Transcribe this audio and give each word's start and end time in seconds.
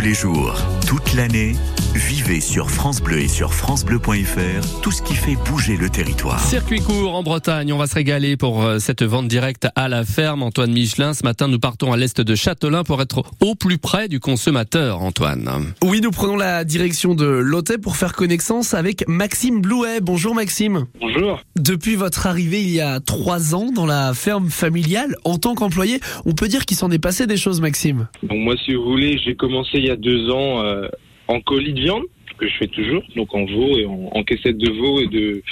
Tous 0.00 0.06
les 0.06 0.14
jours, 0.14 0.56
toute 0.86 1.12
l'année, 1.12 1.56
vivez 1.94 2.40
sur 2.40 2.70
France 2.70 3.02
Bleu 3.02 3.18
et 3.18 3.28
sur 3.28 3.52
francebleu.fr 3.52 4.80
tout 4.80 4.92
ce 4.92 5.02
qui 5.02 5.14
fait 5.14 5.36
bouger 5.48 5.76
le 5.76 5.88
territoire. 5.88 6.40
Circuit 6.40 6.80
court 6.80 7.14
en 7.14 7.22
Bretagne, 7.22 7.72
on 7.72 7.78
va 7.78 7.86
se 7.86 7.94
régaler 7.94 8.36
pour 8.36 8.62
euh, 8.62 8.78
cette 8.78 9.02
vente 9.02 9.26
directe 9.28 9.68
à 9.74 9.88
la 9.88 10.04
ferme. 10.04 10.42
Antoine 10.42 10.72
Michelin, 10.72 11.14
ce 11.14 11.24
matin 11.24 11.48
nous 11.48 11.58
partons 11.58 11.92
à 11.92 11.96
l'est 11.96 12.20
de 12.20 12.34
Châtelain 12.34 12.84
pour 12.84 13.02
être 13.02 13.24
au 13.40 13.54
plus 13.54 13.78
près 13.78 14.08
du 14.08 14.20
consommateur, 14.20 15.02
Antoine. 15.02 15.50
Oui, 15.82 16.00
nous 16.00 16.10
prenons 16.10 16.36
la 16.36 16.64
direction 16.64 17.14
de 17.14 17.26
Lotte 17.26 17.76
pour 17.78 17.96
faire 17.96 18.12
connaissance 18.12 18.74
avec 18.74 19.06
Maxime 19.08 19.60
Blouet. 19.60 20.00
Bonjour 20.00 20.34
Maxime. 20.34 20.86
Bonjour. 21.00 21.40
Depuis 21.56 21.96
votre 21.96 22.26
arrivée 22.26 22.62
il 22.62 22.70
y 22.70 22.80
a 22.80 23.00
trois 23.00 23.54
ans 23.54 23.72
dans 23.72 23.86
la 23.86 24.14
ferme 24.14 24.48
familiale, 24.48 25.16
en 25.24 25.38
tant 25.38 25.54
qu'employé, 25.54 26.00
on 26.24 26.32
peut 26.34 26.48
dire 26.48 26.66
qu'il 26.66 26.76
s'en 26.76 26.90
est 26.90 26.98
passé 26.98 27.26
des 27.26 27.36
choses 27.36 27.60
Maxime. 27.60 28.08
Donc 28.22 28.38
moi, 28.38 28.54
si 28.64 28.74
vous 28.74 28.84
voulez, 28.84 29.18
j'ai 29.24 29.34
commencé 29.34 29.78
il 29.78 29.86
y 29.86 29.90
a 29.90 29.96
deux 29.96 30.30
ans 30.30 30.62
euh, 30.64 30.88
en 31.30 31.40
colis 31.40 31.72
de 31.72 31.80
viande 31.80 32.04
que 32.38 32.48
je 32.48 32.54
fais 32.56 32.68
toujours, 32.68 33.02
donc 33.16 33.34
en 33.34 33.44
veau 33.44 33.76
et 33.78 33.84
en, 33.84 34.08
en 34.14 34.22
caissette 34.22 34.56
de 34.56 34.70
veau 34.70 34.98
et 35.00 35.08
de, 35.08 35.42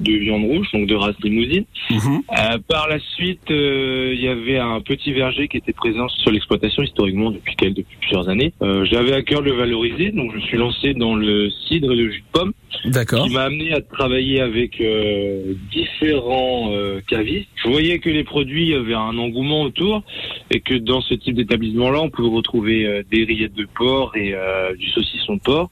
de 0.00 0.12
viande 0.12 0.44
rouge, 0.44 0.66
donc 0.72 0.86
de 0.86 0.94
race 0.94 1.16
limousine. 1.22 1.64
Euh, 1.90 2.56
par 2.66 2.88
la 2.88 2.98
suite, 2.98 3.50
euh, 3.50 4.12
il 4.14 4.22
y 4.22 4.28
avait 4.28 4.56
un 4.56 4.80
petit 4.80 5.12
verger 5.12 5.48
qui 5.48 5.58
était 5.58 5.74
présent 5.74 6.08
sur 6.08 6.30
l'exploitation 6.30 6.82
historiquement 6.82 7.30
depuis, 7.30 7.54
quel- 7.58 7.74
depuis 7.74 7.96
plusieurs 8.00 8.26
années. 8.30 8.54
Euh, 8.62 8.86
J'avais 8.90 9.12
à 9.12 9.20
cœur 9.22 9.42
de 9.42 9.50
le 9.50 9.56
valoriser, 9.56 10.12
donc 10.12 10.30
je 10.32 10.36
me 10.36 10.42
suis 10.42 10.56
lancé 10.56 10.94
dans 10.94 11.14
le 11.14 11.50
cidre 11.68 11.92
et 11.92 11.96
le 11.96 12.10
jus 12.10 12.20
de 12.20 12.38
pomme, 12.38 12.52
D'accord. 12.86 13.26
qui 13.26 13.34
m'a 13.34 13.42
amené 13.42 13.72
à 13.74 13.82
travailler 13.82 14.40
avec 14.40 14.80
différents 15.72 16.70
cavistes. 17.08 17.48
Je 17.62 17.68
voyais 17.68 17.98
que 17.98 18.08
les 18.10 18.24
produits 18.24 18.74
avaient 18.74 18.94
un 18.94 19.16
engouement 19.18 19.62
autour 19.62 20.02
et 20.50 20.60
que 20.60 20.74
dans 20.74 21.00
ce 21.00 21.14
type 21.14 21.36
d'établissement-là, 21.36 22.00
on 22.00 22.10
pouvait 22.10 22.28
retrouver 22.28 22.86
euh, 22.86 23.02
des 23.10 23.24
rillettes 23.24 23.54
de 23.54 23.66
porc 23.76 24.16
et 24.16 24.34
euh, 24.34 24.74
du 24.74 24.88
saucisson 24.90 25.36
de 25.36 25.40
porc. 25.40 25.70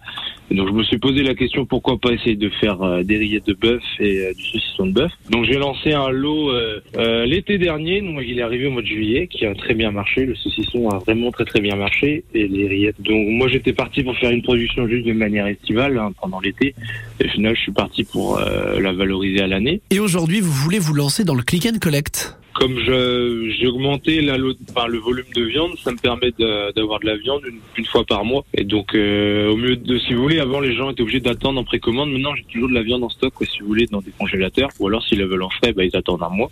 Et 0.51 0.55
donc 0.55 0.69
je 0.69 0.73
me 0.73 0.83
suis 0.83 0.99
posé 0.99 1.23
la 1.23 1.35
question 1.35 1.65
pourquoi 1.67 1.99
pas 1.99 2.11
essayer 2.13 2.37
de 2.37 2.49
faire 2.49 2.83
euh, 2.83 3.03
des 3.03 3.17
rillettes 3.17 3.47
de 3.47 3.55
bœuf 3.55 3.83
et 4.01 4.19
euh, 4.19 4.33
du 4.35 4.45
saucisson 4.45 4.87
de 4.87 4.93
bœuf. 4.93 5.13
Donc 5.31 5.45
j'ai 5.45 5.59
lancé 5.59 5.93
un 5.93 6.11
lot 6.11 6.51
euh, 6.51 6.81
euh, 6.97 7.25
l'été 7.27 7.59
dernier, 7.59 8.01
donc 8.01 8.21
il 8.27 8.39
est 8.39 8.43
arrivé 8.43 8.67
au 8.67 8.71
mois 8.71 8.83
de 8.83 8.87
juillet, 8.87 9.29
qui 9.29 9.47
a 9.47 9.55
très 9.55 9.75
bien 9.75 9.91
marché. 9.91 10.27
Le 10.27 10.35
saucisson 10.35 10.89
a 10.91 10.99
vraiment 10.99 11.31
très 11.31 11.45
très 11.45 11.61
bien 11.61 11.77
marché 11.77 12.25
et 12.35 12.49
les 12.49 12.67
rillettes. 12.67 13.01
Donc 13.01 13.29
moi 13.29 13.49
j'étais 13.49 13.73
parti 13.73 14.03
pour 14.03 14.17
faire 14.17 14.31
une 14.31 14.43
production 14.43 14.89
juste 14.89 15.07
de 15.07 15.13
manière 15.13 15.47
estivale 15.47 15.99
hein, 15.99 16.13
pendant 16.21 16.41
l'été. 16.41 16.75
Et 17.21 17.27
au 17.27 17.29
final 17.29 17.55
je 17.57 17.61
suis 17.61 17.73
parti 17.73 18.05
pour 18.05 18.39
la 18.39 18.93
valoriser 18.93 19.41
à 19.41 19.47
l'année. 19.47 19.81
Et 19.91 20.01
aujourd'hui, 20.01 20.41
vous 20.41 20.53
voulez 20.53 20.79
vous 20.79 20.95
lancer 20.95 21.25
dans 21.25 21.35
le 21.35 21.43
click 21.43 21.67
and 21.67 21.79
collect? 21.81 22.37
Comme 22.55 22.79
j'ai 22.79 23.67
augmenté 23.67 24.21
la, 24.21 24.37
enfin, 24.71 24.87
le 24.87 24.99
volume 24.99 25.25
de 25.35 25.43
viande, 25.43 25.73
ça 25.83 25.91
me 25.91 25.97
permet 25.97 26.33
de- 26.39 26.73
d'avoir 26.75 27.01
de 27.01 27.07
la 27.07 27.17
viande 27.17 27.41
une, 27.49 27.59
une 27.79 27.87
fois 27.87 28.05
par 28.05 28.25
mois. 28.25 28.45
Et 28.55 28.65
donc, 28.65 28.95
euh, 28.95 29.49
au 29.51 29.57
mieux 29.57 29.77
de, 29.77 29.99
si 29.99 30.13
vous 30.13 30.23
voulez, 30.23 30.39
avant 30.39 30.61
les 30.61 30.75
gens 30.75 30.91
étaient 30.91 31.03
obligés 31.03 31.21
d'attendre 31.21 31.59
en 31.61 31.65
précommande. 31.65 32.11
Maintenant, 32.13 32.35
j'ai 32.35 32.45
toujours 32.45 32.69
de 32.69 32.75
la 32.75 32.83
viande 32.83 33.05
en 33.05 33.09
stock, 33.09 33.33
quoi, 33.35 33.47
si 33.47 33.61
vous 33.61 33.67
voulez, 33.69 33.87
dans 33.87 34.01
des 34.03 34.13
congélateurs. 34.19 34.69
Ou 34.81 34.89
alors, 34.89 35.03
s'ils 35.03 35.19
le 35.19 35.25
veulent 35.27 35.43
en 35.43 35.51
frais, 35.51 35.73
bah, 35.73 35.85
ils 35.85 35.97
attendent 35.97 36.23
un 36.23 36.29
mois. 36.29 36.51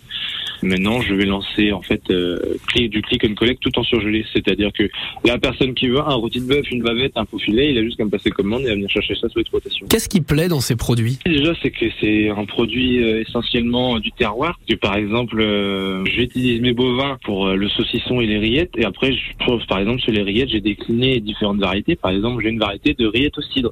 Maintenant, 0.63 1.01
je 1.01 1.13
vais 1.13 1.25
lancer 1.25 1.71
en 1.71 1.81
fait 1.81 2.01
euh, 2.09 2.37
du 2.75 3.01
click 3.01 3.23
and 3.25 3.35
collect 3.35 3.61
tout 3.61 3.77
en 3.79 3.83
surgelé. 3.83 4.25
C'est-à-dire 4.33 4.71
que 4.73 4.89
la 5.25 5.37
personne 5.37 5.73
qui 5.73 5.87
veut 5.87 5.99
un 5.99 6.13
rôti 6.13 6.39
de 6.39 6.45
bœuf, 6.45 6.69
une 6.71 6.81
bavette, 6.81 7.13
un 7.15 7.25
faux 7.25 7.39
filet, 7.39 7.71
il 7.71 7.77
a 7.77 7.83
juste 7.83 7.97
qu'à 7.97 8.05
me 8.05 8.09
passer 8.09 8.29
commande 8.29 8.63
et 8.63 8.69
à 8.69 8.73
venir 8.73 8.89
chercher 8.89 9.15
ça 9.15 9.29
sur 9.29 9.39
l'exploitation. 9.39 9.87
Qu'est-ce 9.89 10.09
qui 10.09 10.21
plaît 10.21 10.47
dans 10.47 10.61
ces 10.61 10.75
produits? 10.75 11.19
Déjà, 11.25 11.53
c'est 11.61 11.71
que 11.71 11.85
c'est 11.99 12.29
un 12.29 12.45
produit 12.45 13.03
euh, 13.03 13.21
essentiellement 13.21 13.95
euh, 13.95 13.99
du 13.99 14.11
terroir. 14.11 14.59
Que 14.67 14.75
par 14.75 14.95
exemple, 14.95 15.39
euh, 15.39 16.03
j'utilise 16.05 16.61
mes 16.61 16.73
bovins 16.73 17.17
pour 17.23 17.49
le 17.49 17.69
saucisson 17.69 18.21
et 18.21 18.27
les 18.27 18.37
rillettes. 18.37 18.71
Et 18.77 18.85
après, 18.85 19.13
je 19.13 19.37
trouve, 19.39 19.65
par 19.67 19.79
exemple, 19.79 20.01
sur 20.01 20.11
les 20.11 20.21
rillettes, 20.21 20.49
j'ai 20.49 20.61
décliné 20.61 21.19
différentes 21.19 21.59
variétés. 21.59 21.95
Par 21.95 22.11
exemple, 22.11 22.43
j'ai 22.43 22.49
une 22.49 22.59
variété 22.59 22.93
de 22.93 23.07
rillettes 23.07 23.37
au 23.37 23.41
cidre. 23.41 23.71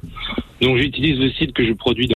Donc, 0.60 0.76
j'utilise 0.76 1.18
le 1.18 1.30
cidre 1.30 1.52
que 1.52 1.66
je 1.66 1.72
produis 1.72 2.06